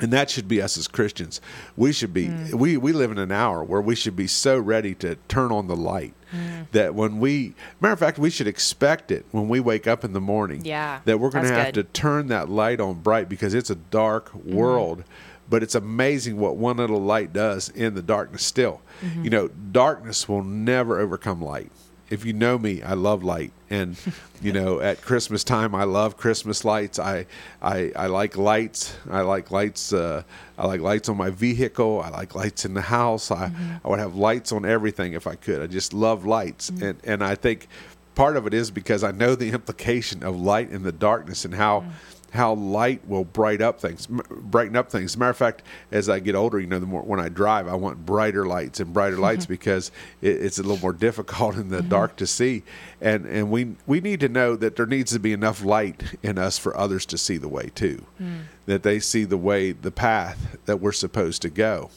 And 0.00 0.12
that 0.12 0.30
should 0.30 0.48
be 0.48 0.60
us 0.60 0.78
as 0.78 0.88
Christians. 0.88 1.40
We 1.76 1.92
should 1.92 2.12
be 2.12 2.28
mm. 2.28 2.54
we 2.54 2.76
we 2.76 2.92
live 2.92 3.10
in 3.10 3.18
an 3.18 3.32
hour 3.32 3.62
where 3.62 3.80
we 3.80 3.94
should 3.94 4.16
be 4.16 4.26
so 4.26 4.58
ready 4.58 4.94
to 4.96 5.16
turn 5.28 5.52
on 5.52 5.66
the 5.66 5.76
light 5.76 6.14
mm. 6.32 6.66
that 6.72 6.94
when 6.94 7.18
we 7.18 7.54
matter 7.80 7.92
of 7.92 7.98
fact 7.98 8.18
we 8.18 8.30
should 8.30 8.46
expect 8.46 9.10
it 9.10 9.26
when 9.30 9.48
we 9.48 9.60
wake 9.60 9.86
up 9.86 10.04
in 10.04 10.12
the 10.12 10.20
morning. 10.20 10.64
Yeah, 10.64 11.00
that 11.04 11.18
we're 11.18 11.30
going 11.30 11.44
to 11.44 11.54
have 11.54 11.74
to 11.74 11.84
turn 11.84 12.28
that 12.28 12.48
light 12.48 12.80
on 12.80 13.00
bright 13.00 13.28
because 13.28 13.54
it's 13.54 13.70
a 13.70 13.76
dark 13.76 14.30
mm-hmm. 14.30 14.54
world. 14.54 15.04
But 15.50 15.62
it's 15.62 15.74
amazing 15.74 16.36
what 16.36 16.56
one 16.56 16.76
little 16.76 17.00
light 17.00 17.32
does 17.32 17.70
in 17.70 17.94
the 17.94 18.02
darkness. 18.02 18.44
Still, 18.44 18.82
mm-hmm. 19.00 19.24
you 19.24 19.30
know, 19.30 19.48
darkness 19.48 20.28
will 20.28 20.44
never 20.44 20.98
overcome 20.98 21.40
light. 21.40 21.72
If 22.10 22.24
you 22.24 22.32
know 22.32 22.58
me, 22.58 22.82
I 22.82 22.94
love 22.94 23.22
light, 23.22 23.52
and 23.68 23.96
you 24.42 24.52
know, 24.52 24.80
at 24.80 25.02
Christmas 25.02 25.44
time, 25.44 25.74
I 25.74 25.84
love 25.84 26.16
Christmas 26.16 26.64
lights. 26.64 26.98
I, 26.98 27.26
I, 27.60 27.92
I 27.94 28.06
like 28.06 28.36
lights. 28.36 28.96
I 29.10 29.20
like 29.20 29.50
lights. 29.50 29.92
Uh, 29.92 30.22
I 30.56 30.66
like 30.66 30.80
lights 30.80 31.08
on 31.08 31.16
my 31.16 31.30
vehicle. 31.30 32.00
I 32.00 32.08
like 32.08 32.34
lights 32.34 32.64
in 32.64 32.74
the 32.74 32.82
house. 32.82 33.30
I, 33.30 33.48
mm-hmm. 33.48 33.74
I 33.84 33.88
would 33.88 33.98
have 33.98 34.14
lights 34.14 34.52
on 34.52 34.64
everything 34.64 35.12
if 35.12 35.26
I 35.26 35.34
could. 35.34 35.60
I 35.60 35.66
just 35.66 35.92
love 35.92 36.24
lights, 36.24 36.70
mm-hmm. 36.70 36.84
and 36.84 36.98
and 37.04 37.24
I 37.24 37.34
think 37.34 37.68
part 38.14 38.36
of 38.36 38.46
it 38.46 38.54
is 38.54 38.70
because 38.70 39.04
I 39.04 39.12
know 39.12 39.34
the 39.34 39.50
implication 39.50 40.24
of 40.24 40.40
light 40.40 40.70
in 40.70 40.82
the 40.82 40.92
darkness 40.92 41.44
and 41.44 41.54
how 41.54 41.80
mm. 41.80 41.90
How 42.32 42.52
light 42.54 43.06
will 43.08 43.24
bright 43.24 43.62
up 43.62 43.80
things, 43.80 44.06
brighten 44.06 44.76
up 44.76 44.90
things. 44.90 45.12
As 45.12 45.16
a 45.16 45.18
matter 45.18 45.30
of 45.30 45.36
fact, 45.36 45.62
as 45.90 46.08
I 46.08 46.20
get 46.20 46.34
older, 46.34 46.60
you 46.60 46.66
know, 46.66 46.78
the 46.78 46.86
more 46.86 47.02
when 47.02 47.20
I 47.20 47.28
drive, 47.28 47.66
I 47.66 47.74
want 47.74 48.04
brighter 48.04 48.46
lights 48.46 48.80
and 48.80 48.92
brighter 48.92 49.16
lights 49.16 49.44
mm-hmm. 49.44 49.54
because 49.54 49.90
it, 50.20 50.42
it's 50.42 50.58
a 50.58 50.62
little 50.62 50.78
more 50.78 50.92
difficult 51.08 51.56
in 51.56 51.68
the 51.70 51.82
dark 51.82 52.12
mm-hmm. 52.12 52.18
to 52.18 52.26
see, 52.26 52.62
and 53.00 53.24
and 53.26 53.50
we 53.50 53.76
we 53.86 54.00
need 54.00 54.20
to 54.20 54.28
know 54.28 54.56
that 54.56 54.76
there 54.76 54.86
needs 54.86 55.12
to 55.12 55.18
be 55.18 55.32
enough 55.32 55.64
light 55.64 56.16
in 56.22 56.38
us 56.38 56.58
for 56.58 56.76
others 56.76 57.06
to 57.06 57.18
see 57.18 57.38
the 57.38 57.48
way 57.48 57.70
too, 57.74 58.04
mm. 58.20 58.42
that 58.66 58.82
they 58.82 59.00
see 59.00 59.24
the 59.24 59.38
way, 59.38 59.72
the 59.72 59.90
path 59.90 60.58
that 60.66 60.80
we're 60.80 60.92
supposed 60.92 61.42
to 61.42 61.50
go. 61.50 61.90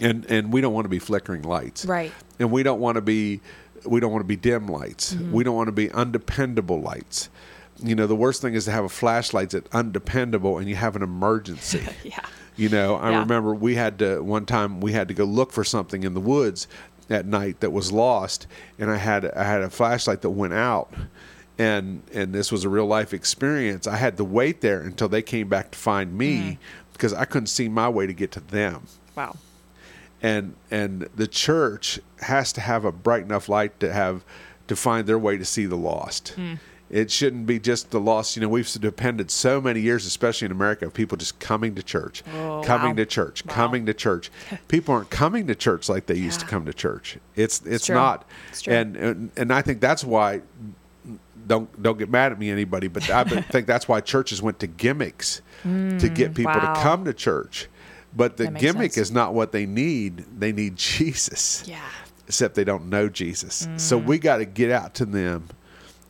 And 0.00 0.26
and 0.26 0.52
we 0.52 0.60
don't 0.60 0.74
want 0.74 0.84
to 0.84 0.90
be 0.90 0.98
flickering 0.98 1.42
lights, 1.42 1.84
Right. 1.86 2.12
and 2.38 2.52
we 2.52 2.62
don't 2.62 2.78
want 2.80 2.96
to 2.96 3.02
be 3.02 3.40
we 3.86 4.00
don't 4.00 4.12
want 4.12 4.20
to 4.20 4.28
be 4.28 4.36
dim 4.36 4.66
lights 4.66 5.14
Mm-hmm. 5.14 5.32
we 5.32 5.44
don't 5.44 5.54
want 5.54 5.68
to 5.68 5.72
be 5.72 5.88
undependable 5.92 6.82
lights 6.82 7.30
you 7.82 7.94
know 7.94 8.06
the 8.06 8.16
worst 8.16 8.42
thing 8.42 8.54
is 8.54 8.64
to 8.64 8.70
have 8.70 8.84
a 8.84 8.88
flashlight 8.88 9.50
that's 9.50 9.68
undependable 9.74 10.58
and 10.58 10.68
you 10.68 10.74
have 10.76 10.96
an 10.96 11.02
emergency 11.02 11.86
Yeah. 12.04 12.20
you 12.56 12.68
know 12.68 12.96
i 12.96 13.10
Yeah. 13.10 13.20
remember 13.20 13.54
we 13.54 13.74
had 13.76 13.98
to 14.00 14.20
one 14.22 14.46
time 14.46 14.80
we 14.80 14.92
had 14.92 15.08
to 15.08 15.14
go 15.14 15.24
look 15.24 15.52
for 15.52 15.64
something 15.64 16.02
in 16.02 16.14
the 16.14 16.20
woods 16.20 16.66
at 17.10 17.24
night 17.26 17.60
that 17.60 17.70
was 17.72 17.92
lost 17.92 18.46
and 18.78 18.90
i 18.90 18.96
had 18.96 19.24
i 19.32 19.44
had 19.44 19.62
a 19.62 19.70
flashlight 19.70 20.22
that 20.22 20.30
went 20.30 20.54
out 20.54 20.92
and 21.58 22.02
and 22.12 22.32
this 22.32 22.50
was 22.52 22.64
a 22.64 22.68
real 22.68 22.86
life 22.86 23.14
experience 23.14 23.86
i 23.86 23.96
had 23.96 24.16
to 24.16 24.24
wait 24.24 24.60
there 24.60 24.80
until 24.82 25.08
they 25.08 25.22
came 25.22 25.48
back 25.48 25.70
to 25.70 25.78
find 25.78 26.16
me 26.16 26.36
Mm. 26.36 26.58
because 26.92 27.12
i 27.14 27.24
couldn't 27.24 27.46
see 27.48 27.68
my 27.68 27.88
way 27.88 28.06
to 28.06 28.12
get 28.12 28.32
to 28.32 28.40
them 28.40 28.86
Wow. 29.16 29.36
and 30.22 30.54
and 30.70 31.08
the 31.14 31.26
church 31.28 32.00
has 32.22 32.52
to 32.54 32.60
have 32.60 32.84
a 32.84 32.92
bright 32.92 33.22
enough 33.22 33.48
light 33.48 33.78
to 33.80 33.92
have 33.92 34.24
to 34.66 34.76
find 34.76 35.06
their 35.06 35.18
way 35.18 35.38
to 35.38 35.46
see 35.46 35.64
the 35.64 35.76
lost. 35.76 36.30
Hmm. 36.36 36.54
It 36.90 37.10
shouldn't 37.10 37.46
be 37.46 37.58
just 37.58 37.90
the 37.90 38.00
loss. 38.00 38.34
You 38.34 38.42
know, 38.42 38.48
we've 38.48 38.70
depended 38.80 39.30
so 39.30 39.60
many 39.60 39.80
years, 39.80 40.06
especially 40.06 40.46
in 40.46 40.52
America, 40.52 40.86
of 40.86 40.94
people 40.94 41.18
just 41.18 41.38
coming 41.38 41.74
to 41.74 41.82
church, 41.82 42.22
Oh, 42.34 42.62
coming 42.64 42.90
wow. 42.90 42.96
to 42.96 43.06
church, 43.06 43.44
Wow. 43.44 43.54
coming 43.54 43.86
to 43.86 43.94
church. 43.94 44.30
People 44.68 44.94
aren't 44.94 45.10
coming 45.10 45.46
to 45.48 45.54
church 45.54 45.88
like 45.88 46.06
they 46.06 46.14
used 46.14 46.40
to 46.40 46.46
come 46.46 46.64
to 46.64 46.72
church. 46.72 47.18
It's 47.36 47.60
it's, 47.66 47.86
true. 47.86 47.94
not, 47.94 48.24
It's 48.50 48.66
and, 48.66 48.96
and 48.96 49.30
and 49.36 49.52
I 49.52 49.62
think 49.62 49.80
that's 49.80 50.04
why. 50.04 50.42
Don't 51.46 51.82
don't 51.82 51.98
get 51.98 52.10
mad 52.10 52.32
at 52.32 52.38
me, 52.38 52.50
anybody, 52.50 52.88
but 52.88 53.08
I 53.08 53.24
think 53.24 53.66
that's 53.66 53.88
why 53.88 54.00
churches 54.02 54.42
went 54.42 54.58
to 54.58 54.66
gimmicks 54.66 55.40
to 55.62 55.68
mm, 55.68 56.14
get 56.14 56.34
people 56.34 56.52
wow. 56.52 56.74
to 56.74 56.80
come 56.82 57.06
to 57.06 57.14
church. 57.14 57.68
But 58.14 58.36
the 58.36 58.48
gimmick 58.48 58.92
sense. 58.92 59.08
is 59.08 59.12
not 59.12 59.32
what 59.34 59.52
they 59.52 59.64
need. 59.64 60.24
They 60.38 60.52
need 60.52 60.76
Jesus. 60.96 61.64
Yeah. 61.66 61.80
Except 62.26 62.54
they 62.54 62.64
don't 62.64 62.90
know 62.90 63.08
Jesus. 63.08 63.66
So 63.78 63.98
mm. 63.98 64.04
we 64.04 64.18
got 64.18 64.38
to 64.38 64.44
get 64.44 64.70
out 64.70 64.94
to 64.96 65.06
them. 65.06 65.48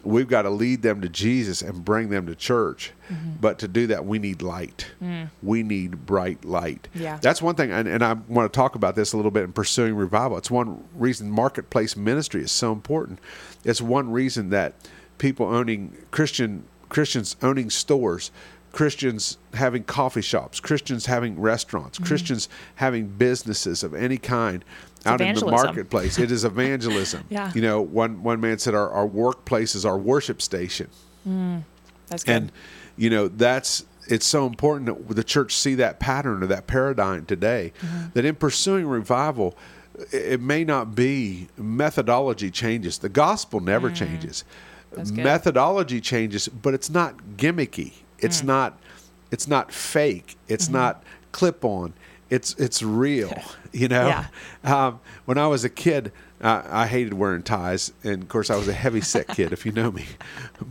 We've 0.04 0.28
got 0.28 0.42
to 0.42 0.50
lead 0.50 0.82
them 0.82 1.00
to 1.00 1.08
Jesus 1.08 1.60
and 1.60 1.84
bring 1.84 2.08
them 2.08 2.26
to 2.26 2.34
church. 2.34 2.92
Mm-hmm. 3.10 3.32
But 3.40 3.58
to 3.60 3.68
do 3.68 3.88
that, 3.88 4.04
we 4.04 4.18
need 4.18 4.42
light. 4.42 4.86
Mm. 5.02 5.30
We 5.42 5.62
need 5.62 6.06
bright 6.06 6.44
light. 6.44 6.88
Yeah. 6.94 7.18
That's 7.20 7.42
one 7.42 7.56
thing. 7.56 7.72
And, 7.72 7.88
and 7.88 8.02
I 8.04 8.12
want 8.12 8.50
to 8.52 8.56
talk 8.56 8.74
about 8.74 8.94
this 8.94 9.12
a 9.12 9.16
little 9.16 9.30
bit 9.30 9.44
in 9.44 9.52
pursuing 9.52 9.96
revival. 9.96 10.38
It's 10.38 10.50
one 10.50 10.84
reason 10.94 11.30
marketplace 11.30 11.96
ministry 11.96 12.42
is 12.42 12.52
so 12.52 12.72
important. 12.72 13.18
It's 13.64 13.80
one 13.80 14.12
reason 14.12 14.50
that 14.50 14.74
people 15.18 15.46
owning 15.46 15.96
Christian 16.10 16.64
Christians 16.88 17.36
owning 17.42 17.68
stores 17.68 18.30
Christians 18.72 19.38
having 19.54 19.82
coffee 19.84 20.22
shops, 20.22 20.60
Christians 20.60 21.06
having 21.06 21.40
restaurants, 21.40 21.98
mm-hmm. 21.98 22.06
Christians 22.06 22.48
having 22.76 23.08
businesses 23.08 23.82
of 23.82 23.94
any 23.94 24.18
kind 24.18 24.64
out 25.06 25.20
in 25.20 25.34
the 25.34 25.46
marketplace. 25.46 26.18
It 26.18 26.30
is 26.30 26.44
evangelism. 26.44 27.24
Yeah. 27.30 27.52
You 27.54 27.62
know, 27.62 27.80
one 27.80 28.22
one 28.22 28.40
man 28.40 28.58
said 28.58 28.74
our, 28.74 28.90
our 28.90 29.06
workplace 29.06 29.74
is 29.74 29.84
our 29.86 29.98
worship 29.98 30.40
station. 30.42 30.88
That's 32.08 32.24
good. 32.24 32.32
And 32.34 32.52
you 32.96 33.10
know, 33.10 33.28
that's 33.28 33.84
it's 34.08 34.26
so 34.26 34.46
important 34.46 34.86
that 35.08 35.14
the 35.14 35.24
church 35.24 35.54
see 35.54 35.74
that 35.76 36.00
pattern 36.00 36.42
or 36.42 36.46
that 36.46 36.66
paradigm 36.66 37.26
today 37.26 37.72
Mm-hmm. 37.80 38.06
that 38.14 38.24
in 38.24 38.34
pursuing 38.34 38.86
revival 38.86 39.56
it 40.12 40.40
may 40.40 40.62
not 40.64 40.94
be 40.94 41.48
methodology 41.56 42.50
changes. 42.52 42.98
The 42.98 43.08
gospel 43.08 43.58
never 43.60 43.90
changes. 43.90 44.44
Mm. 44.94 45.14
Good. 45.16 45.24
Methodology 45.24 46.00
changes, 46.00 46.46
but 46.48 46.72
it's 46.72 46.88
not 46.88 47.16
gimmicky. 47.36 47.92
It's 48.20 48.40
Mm. 48.42 48.46
not 48.46 48.78
it's 49.30 49.46
not 49.48 49.70
fake. 49.72 50.36
It's 50.48 50.66
Mm-hmm. 50.66 50.74
not 50.74 51.02
clip 51.32 51.64
on. 51.64 51.92
It's 52.30 52.54
it's 52.54 52.82
real. 52.82 53.32
You 53.70 53.86
know, 53.86 54.06
Yeah. 54.06 54.26
um, 54.86 54.98
when 55.26 55.36
I 55.36 55.46
was 55.46 55.62
a 55.62 55.68
kid, 55.68 56.10
I, 56.40 56.62
I 56.84 56.86
hated 56.86 57.12
wearing 57.12 57.42
ties, 57.42 57.92
and 58.02 58.22
of 58.22 58.28
course, 58.30 58.48
I 58.48 58.56
was 58.56 58.66
a 58.66 58.72
heavy 58.72 59.02
set 59.02 59.28
kid, 59.36 59.52
if 59.52 59.66
you 59.66 59.72
know 59.72 59.92
me. 59.92 60.06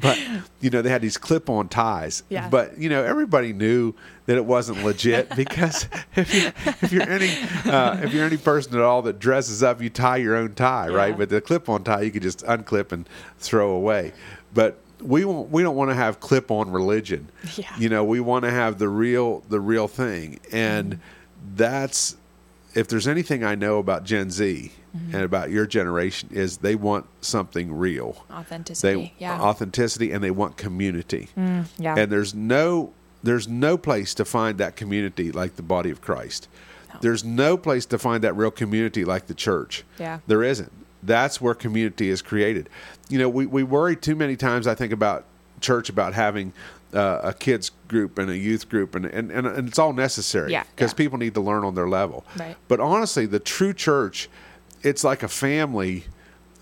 But 0.02 0.20
you 0.62 0.72
know, 0.72 0.82
they 0.82 0.90
had 0.90 1.04
these 1.04 1.16
clip-on 1.16 1.70
ties. 1.70 2.24
Yeah. 2.28 2.50
But 2.50 2.80
you 2.80 2.90
know, 2.90 3.04
everybody 3.04 3.54
knew 3.54 3.94
that 4.26 4.36
it 4.36 4.46
wasn't 4.46 4.84
legit 4.84 5.30
because 5.36 5.88
if 6.16 6.34
you 6.34 6.52
if 6.82 6.92
you're 6.92 7.08
any 7.08 7.30
uh, 7.72 8.00
if 8.04 8.14
you're 8.14 8.26
any 8.26 8.38
person 8.38 8.74
at 8.74 8.82
all 8.82 9.04
that 9.04 9.20
dresses 9.20 9.62
up, 9.62 9.80
you 9.80 9.92
tie 9.92 10.18
your 10.18 10.36
own 10.36 10.56
tie, 10.56 10.90
right? 10.90 11.16
But 11.16 11.30
the 11.30 11.40
clip-on 11.40 11.84
tie, 11.84 12.02
you 12.02 12.10
could 12.12 12.24
just 12.24 12.40
unclip 12.46 12.92
and 12.92 13.08
throw 13.38 13.70
away. 13.70 14.12
But 14.56 14.80
we 15.04 15.24
won't, 15.24 15.52
we 15.52 15.62
don't 15.62 15.76
want 15.76 15.92
to 15.92 15.96
have 15.96 16.20
clip-on 16.20 16.72
religion. 16.72 17.30
Yeah. 17.56 17.70
You 17.78 17.90
know, 17.90 18.04
we 18.04 18.20
want 18.22 18.44
to 18.46 18.52
have 18.52 18.80
the 18.80 18.90
real 18.90 19.44
the 19.50 19.60
real 19.60 19.88
thing, 19.88 20.40
and 20.52 20.94
Mm-hmm. 20.94 21.02
That's 21.56 22.18
if 22.75 22.88
there's 22.88 23.08
anything 23.08 23.44
I 23.44 23.56
know 23.56 23.80
about 23.80 24.04
Gen 24.04 24.30
Z 24.30 24.72
Mm-hmm. 24.96 25.16
and 25.16 25.24
about 25.25 25.51
your 25.51 25.68
generation 25.68 26.30
is 26.32 26.58
they 26.58 26.74
want 26.74 27.06
something 27.22 27.77
real. 27.77 28.25
Authenticity. 28.32 28.94
They 28.94 29.13
yeah. 29.20 29.39
authenticity 29.39 30.12
and 30.12 30.24
they 30.24 30.32
want 30.32 30.58
community. 30.58 31.27
Mm, 31.38 31.68
yeah. 31.77 31.96
And 31.98 32.12
there's 32.12 32.34
no 32.34 32.94
there's 33.22 33.48
no 33.48 33.77
place 33.77 34.13
to 34.16 34.25
find 34.25 34.58
that 34.58 34.75
community 34.75 35.32
like 35.32 35.56
the 35.56 35.62
body 35.62 35.92
of 35.92 36.01
Christ. 36.01 36.48
There's 37.01 37.24
no 37.24 37.58
place 37.58 37.86
to 37.88 38.00
find 38.00 38.24
that 38.24 38.36
real 38.36 38.50
community 38.50 39.06
like 39.06 39.27
the 39.27 39.36
church. 39.36 39.84
Yeah. 40.00 40.20
There 40.25 40.42
isn't. 40.42 40.72
That's 41.04 41.39
where 41.39 41.54
community 41.54 42.10
is 42.10 42.24
created. 42.24 42.70
You 43.10 43.20
know, 43.20 43.30
we, 43.30 43.46
we 43.46 43.62
worry 43.62 43.96
too 43.96 44.16
many 44.16 44.36
times, 44.36 44.66
I 44.66 44.74
think, 44.74 44.92
about 44.92 45.25
church, 45.62 45.89
about 45.89 46.16
having 46.16 46.54
uh, 46.94 47.20
a 47.24 47.34
kids 47.34 47.72
group 47.88 48.17
and 48.17 48.29
a 48.29 48.38
youth 48.38 48.70
group, 48.70 48.96
and, 48.96 49.06
and, 49.06 49.32
and, 49.32 49.46
and 49.48 49.67
it's 49.67 49.77
all 49.79 49.94
necessary 49.94 50.51
Yeah, 50.51 50.63
because 50.75 50.91
yeah. 50.91 50.98
people 50.98 51.17
need 51.17 51.34
to 51.34 51.41
learn 51.41 51.63
on 51.63 51.75
their 51.75 51.89
level. 51.89 52.25
Right. 52.38 52.56
But 52.67 52.79
honestly, 52.79 53.25
the 53.25 53.39
true 53.39 53.74
church, 53.74 54.29
it's 54.84 55.03
like 55.03 55.22
a 55.24 55.27
family 55.27 56.06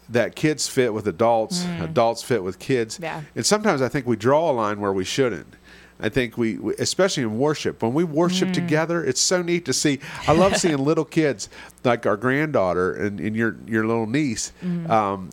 that 0.10 0.36
kids 0.36 0.68
fit 0.68 0.94
with 0.94 1.08
adults, 1.08 1.66
adults 1.80 2.22
fit 2.24 2.44
with 2.44 2.60
kids. 2.60 2.98
Mm. 3.00 3.04
Yeah. 3.04 3.22
And 3.36 3.46
sometimes 3.46 3.82
I 3.82 3.90
think 3.90 4.06
we 4.06 4.16
draw 4.16 4.52
a 4.52 4.54
line 4.54 4.80
where 4.80 4.94
we 4.94 5.04
shouldn't. 5.04 5.54
I 6.00 6.10
think 6.10 6.38
we, 6.38 6.58
we- 6.58 6.76
especially 6.76 7.24
in 7.24 7.40
worship, 7.40 7.82
when 7.82 7.94
we 7.94 8.04
worship 8.04 8.50
Mm. 8.50 8.54
together, 8.54 9.04
it's 9.04 9.22
so 9.22 9.42
neat 9.42 9.66
to 9.66 9.74
see. 9.74 10.00
I 10.28 10.34
love 10.34 10.58
seeing 10.58 10.78
little 10.84 11.06
kids 11.06 11.50
like 11.84 12.06
our 12.06 12.18
granddaughter 12.18 12.94
and, 12.94 13.20
and 13.20 13.36
your 13.36 13.56
your 13.66 13.86
little 13.88 14.06
niece, 14.08 14.52
um, 14.90 15.30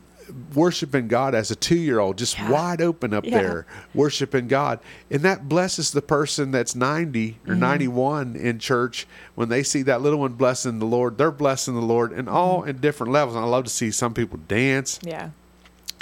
worshiping 0.55 1.09
God 1.09 1.35
as 1.35 1.51
a 1.51 1.57
two 1.57 1.77
year 1.77 1.99
old, 2.01 2.19
just. 2.19 2.39
Yeah. 2.39 2.51
wide 2.51 2.81
open 2.81 3.13
up 3.15 3.25
Yeah. 3.25 3.39
there, 3.39 3.67
worshiping 3.95 4.49
God, 4.49 4.81
and 5.11 5.21
that 5.23 5.49
blesses 5.49 5.91
the 5.93 6.03
person 6.03 6.51
that's 6.51 6.75
ninety 6.75 7.39
or 7.47 7.53
Mm-hmm. 7.53 7.61
ninety 7.61 7.89
one 7.89 8.37
in 8.37 8.59
church 8.59 9.07
when 9.35 9.49
they 9.49 9.63
see 9.63 9.83
that 9.83 10.01
little 10.03 10.19
one 10.21 10.33
blessing 10.33 10.79
the 10.79 10.87
Lord. 10.87 11.19
They're 11.19 11.31
blessing 11.31 11.75
the 11.75 11.81
Lord, 11.83 12.13
and 12.13 12.29
all 12.29 12.63
in 12.65 12.79
different 12.79 13.13
levels. 13.13 13.37
And 13.37 13.45
I 13.45 13.49
love 13.49 13.65
to 13.65 13.71
see 13.71 13.91
some 13.91 14.15
people 14.15 14.39
dance. 14.49 14.99
yeah. 15.03 15.31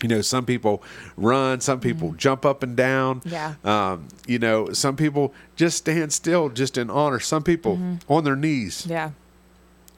You 0.02 0.08
know, 0.08 0.22
some 0.22 0.46
people 0.46 0.82
run, 1.18 1.60
some 1.60 1.78
people 1.78 2.12
jump 2.14 2.46
up 2.46 2.62
and 2.62 2.74
down. 2.74 3.20
Mm-hmm. 3.20 3.28
Yeah. 3.28 3.54
Um, 3.64 4.08
you 4.26 4.38
know, 4.38 4.72
some 4.72 4.96
people 4.96 5.34
just 5.56 5.76
stand 5.76 6.10
still 6.14 6.48
just 6.48 6.78
in 6.78 6.88
honor. 6.88 7.20
Some 7.20 7.42
people 7.42 7.78
on 8.08 8.24
their 8.24 8.34
knees, 8.36 8.86
Yeah. 8.88 9.10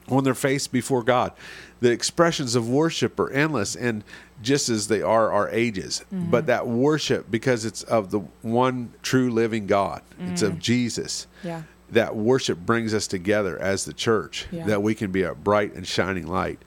On 0.09 0.23
their 0.23 0.33
face 0.33 0.67
before 0.67 1.03
God. 1.03 1.31
The 1.79 1.91
expressions 1.91 2.55
of 2.55 2.69
worship 2.69 3.19
are 3.19 3.29
endless 3.31 3.75
and 3.75 4.03
just 4.41 4.69
as 4.69 4.87
they 4.87 5.01
are 5.01 5.31
our 5.31 5.49
ages. 5.49 6.03
Mm-hmm. 6.13 6.29
But 6.29 6.47
that 6.47 6.67
worship, 6.67 7.29
because 7.31 7.65
it's 7.65 7.83
of 7.83 8.11
the 8.11 8.19
one 8.41 8.93
true 9.01 9.31
living 9.31 9.67
God, 9.67 10.01
it's 10.19 10.41
of 10.41 10.53
mm. 10.53 10.59
Jesus. 10.59 11.27
Yeah. 11.43 11.63
That 11.89 12.15
worship 12.15 12.59
brings 12.59 12.93
us 12.93 13.07
together 13.07 13.57
as 13.57 13.85
the 13.85 13.93
church, 13.93 14.47
Yeah. 14.51 14.65
that 14.65 14.81
we 14.81 14.95
can 14.95 15.11
be 15.11 15.23
a 15.23 15.33
bright 15.33 15.73
and 15.75 15.87
shining 15.87 16.27
light. 16.27 16.59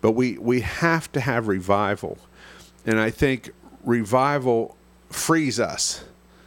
But 0.00 0.12
we, 0.12 0.38
we 0.38 0.60
have 0.60 1.10
to 1.12 1.20
have 1.20 1.48
revival. 1.48 2.18
And 2.86 3.00
I 3.00 3.10
think 3.10 3.50
revival 3.84 4.76
frees 5.10 5.58
us 5.58 6.04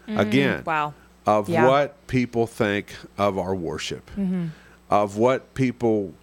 mm-hmm. 0.07 0.19
again 0.19 0.63
Wow. 0.65 0.93
of 1.25 1.49
Yeah. 1.49 1.67
what 1.67 2.07
people 2.07 2.47
think 2.47 2.95
of 3.17 3.37
our 3.37 3.53
worship, 3.53 4.09
mm-hmm. 4.11 4.47
of 4.89 5.17
what 5.17 5.53
people, 5.53 6.13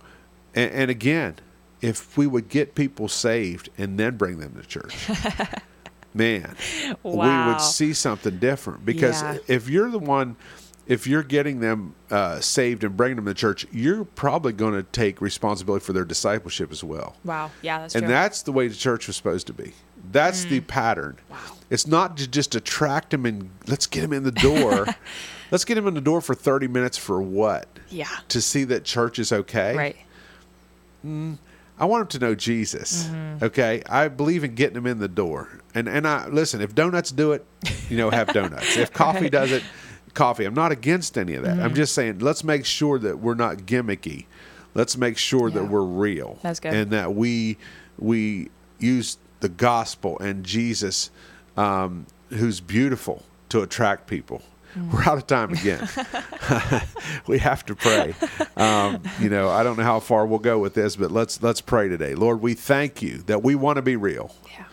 and, 0.55 0.71
and 0.73 0.91
again, 0.91 1.37
if 1.81 2.17
we 2.17 2.27
would 2.27 2.49
get 2.49 2.75
people 2.75 3.09
saved 3.09 3.69
and 3.79 3.99
then 3.99 4.17
bring 4.17 4.39
them 4.41 4.55
to 4.61 4.67
church, 4.67 5.09
man, 6.15 6.57
we 7.03 7.13
would 7.17 7.61
see 7.61 7.93
something 7.93 8.39
different. 8.39 8.85
Because 8.85 9.23
Yeah. 9.23 9.39
if 9.47 9.69
you're 9.69 9.91
the 9.91 9.99
one, 9.99 10.37
if 10.87 11.07
you're 11.07 11.23
getting 11.23 11.61
them 11.61 11.95
uh, 12.11 12.41
saved 12.41 12.83
and 12.83 12.97
bringing 12.97 13.17
them 13.17 13.27
to 13.27 13.35
church, 13.35 13.67
you're 13.71 14.05
probably 14.05 14.53
going 14.53 14.75
to 14.75 14.83
take 14.83 15.21
responsibility 15.21 15.85
for 15.85 15.93
their 15.93 16.05
discipleship 16.05 16.73
as 16.73 16.83
well. 16.83 17.15
Wow. 17.25 17.51
Yeah, 17.63 17.81
that's 17.81 17.95
And 17.95 18.05
true. 18.05 18.13
that's 18.13 18.43
the 18.43 18.53
way 18.53 18.69
the 18.69 18.75
church 18.75 19.07
was 19.07 19.17
supposed 19.17 19.47
to 19.49 19.53
be. 19.53 19.73
That's 20.11 20.45
the 20.47 20.61
pattern. 20.61 21.19
Wow. 21.31 21.37
It's 21.69 21.87
not 21.87 22.17
to 22.17 22.27
just 22.27 22.55
attract 22.55 23.11
them 23.11 23.27
and 23.27 23.51
let's 23.67 23.87
get 23.87 24.01
them 24.01 24.15
in 24.15 24.23
the 24.23 24.33
door. 24.33 24.87
let's 25.51 25.67
get 25.67 25.75
them 25.75 25.87
in 25.87 25.93
the 25.93 26.01
door 26.01 26.23
for 26.23 26.35
30 26.35 26.67
minutes 26.69 26.97
for 26.97 27.21
what? 27.21 27.69
yeah. 27.91 28.09
To 28.29 28.41
see 28.41 28.65
that 28.65 28.85
church 28.85 29.19
is 29.19 29.31
okay? 29.33 29.77
Right. 29.77 29.97
I 31.81 31.85
want 31.85 32.11
them 32.11 32.21
to 32.21 32.27
know 32.27 32.35
Jesus. 32.35 33.05
Mm-hmm. 33.05 33.45
Okay? 33.45 33.83
I 33.89 34.09
believe 34.09 34.45
in 34.45 34.55
getting 34.55 34.75
them 34.75 34.87
in 34.87 34.99
the 34.99 35.09
door. 35.09 35.61
And 35.75 35.89
and 35.89 36.07
I 36.07 36.27
listen, 36.29 36.61
if 36.61 36.75
donuts 36.75 37.13
do 37.13 37.33
it, 37.33 37.45
you 37.89 37.97
know, 37.97 38.11
have 38.11 38.33
donuts. 38.33 38.77
if 38.77 38.93
coffee 38.93 39.31
does 39.39 39.53
it, 39.53 39.63
coffee. 40.15 40.45
I'm 40.45 40.55
not 40.55 40.73
against 40.73 41.17
any 41.17 41.35
of 41.35 41.45
that. 41.45 41.57
Mm-hmm. 41.57 41.65
I'm 41.65 41.75
just 41.75 41.95
saying 41.95 42.19
let's 42.19 42.43
make 42.43 42.65
sure 42.65 42.99
that 42.99 43.19
we're 43.19 43.35
not 43.35 43.59
gimmicky. 43.59 44.27
Let's 44.75 44.97
make 44.97 45.19
sure 45.19 45.51
that 45.51 45.65
we're 45.65 45.83
real. 45.83 46.39
That's 46.43 46.61
good. 46.61 46.75
And 46.75 46.91
that 46.91 47.15
we 47.15 47.59
we 47.99 48.51
use 48.79 49.19
the 49.41 49.49
gospel 49.49 50.19
and 50.19 50.45
Jesus 50.45 51.11
um, 51.57 52.07
who's 52.31 52.61
beautiful 52.61 53.25
to 53.51 53.63
attract 53.63 54.07
people. 54.07 54.43
Mm. 54.77 54.93
We're 54.93 55.03
out 55.05 55.19
of 55.19 55.27
time 55.27 55.53
again. 55.53 55.89
we 57.27 57.39
have 57.39 57.65
to 57.67 57.75
pray. 57.75 58.15
Um, 58.57 59.03
you 59.21 59.29
know, 59.31 59.49
I 59.49 59.63
don't 59.63 59.77
know 59.77 59.83
how 59.85 60.01
far 60.01 60.27
we'll 60.27 60.39
go 60.39 60.59
with 60.59 60.75
this, 60.75 60.97
but 60.97 61.11
let's 61.11 61.43
let's 61.43 61.61
pray 61.61 61.89
today. 61.89 62.15
Lord, 62.15 62.41
we 62.43 62.55
thank 62.55 63.01
you 63.03 63.19
that 63.27 63.43
we 63.43 63.55
want 63.55 63.77
to 63.77 63.83
be 63.83 63.97
real. 63.97 64.35
Yeah. 64.51 64.65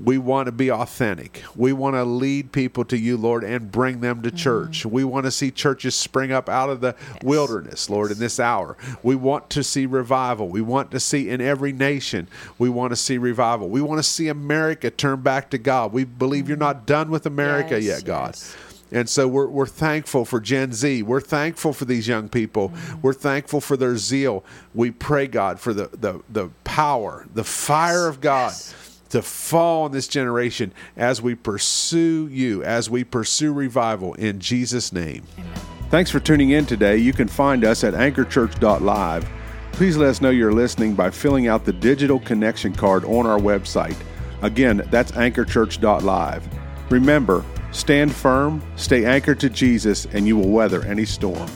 We 0.00 0.18
want 0.18 0.46
to 0.46 0.52
be 0.52 0.72
authentic. 0.72 1.44
We 1.54 1.72
want 1.72 1.94
to 1.94 2.02
lead 2.02 2.50
people 2.50 2.84
to 2.86 2.98
you, 2.98 3.16
Lord, 3.16 3.44
and 3.44 3.70
bring 3.70 4.00
them 4.00 4.22
to 4.22 4.30
church. 4.32 4.84
We 4.84 5.04
want 5.04 5.24
to 5.26 5.30
see 5.30 5.52
churches 5.52 5.94
spring 5.94 6.32
up 6.32 6.48
out 6.48 6.68
of 6.68 6.80
the 6.80 6.96
wilderness, 7.22 7.88
Lord, 7.88 8.10
in 8.10 8.18
this 8.18 8.40
hour. 8.40 8.76
We 9.04 9.14
want 9.14 9.50
to 9.50 9.62
see 9.62 9.86
revival. 9.86 10.48
We 10.48 10.62
want 10.62 10.90
to 10.90 11.00
see 11.00 11.30
in 11.30 11.40
every 11.40 11.72
nation, 11.72 12.26
we 12.58 12.68
want 12.68 12.90
to 12.90 12.96
see 12.96 13.18
revival. 13.18 13.68
We 13.68 13.82
want 13.82 14.00
to 14.00 14.02
see 14.02 14.26
America 14.26 14.90
turn 14.90 15.20
back 15.20 15.50
to 15.50 15.58
God. 15.58 15.92
We 15.92 16.02
believe 16.02 16.48
you're 16.48 16.58
not 16.58 16.86
done 16.86 17.08
with 17.08 17.24
America 17.24 17.80
Yes, 17.80 17.98
yet, 18.00 18.04
God. 18.04 18.30
yes. 18.34 18.56
And 18.94 19.08
so 19.08 19.26
we're, 19.26 19.48
we're 19.48 19.66
thankful 19.66 20.24
for 20.24 20.40
Gen 20.40 20.72
Z. 20.72 21.02
We're 21.02 21.20
thankful 21.20 21.72
for 21.72 21.84
these 21.84 22.06
young 22.06 22.28
people. 22.28 22.68
Mm. 22.68 23.02
We're 23.02 23.12
thankful 23.12 23.60
for 23.60 23.76
their 23.76 23.96
zeal. 23.96 24.44
We 24.72 24.92
pray, 24.92 25.26
God, 25.26 25.58
for 25.58 25.74
the, 25.74 25.88
the, 25.88 26.22
the 26.30 26.50
power, 26.62 27.26
the 27.34 27.42
fire 27.42 28.06
of 28.06 28.20
God 28.20 28.54
to 29.08 29.20
fall 29.20 29.82
on 29.82 29.90
this 29.90 30.06
generation 30.06 30.72
as 30.96 31.20
we 31.20 31.34
pursue 31.34 32.28
you, 32.30 32.62
as 32.62 32.88
we 32.88 33.02
pursue 33.02 33.52
revival 33.52 34.14
in 34.14 34.38
Jesus' 34.38 34.92
name. 34.92 35.24
Thanks 35.90 36.10
for 36.10 36.20
tuning 36.20 36.50
in 36.50 36.64
today. 36.64 36.96
You 36.96 37.12
can 37.12 37.26
find 37.26 37.64
us 37.64 37.82
at 37.82 37.94
anchorchurch.live. 37.94 39.28
Please 39.72 39.96
let 39.96 40.08
us 40.08 40.20
know 40.20 40.30
you're 40.30 40.52
listening 40.52 40.94
by 40.94 41.10
filling 41.10 41.48
out 41.48 41.64
the 41.64 41.72
digital 41.72 42.20
connection 42.20 42.72
card 42.72 43.04
on 43.04 43.26
our 43.26 43.40
website. 43.40 43.96
Again, 44.42 44.86
that's 44.90 45.10
anchorchurch.live. 45.12 46.48
Remember, 46.90 47.44
stand 47.74 48.14
firm, 48.14 48.62
stay 48.76 49.04
anchored 49.04 49.40
to 49.40 49.50
Jesus, 49.50 50.06
and 50.06 50.26
you 50.26 50.36
will 50.38 50.48
weather 50.48 50.82
any 50.84 51.04
storm. 51.04 51.50